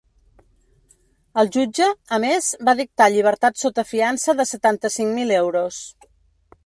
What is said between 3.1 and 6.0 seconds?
llibertat sota fiança de setanta-cinc mil euros.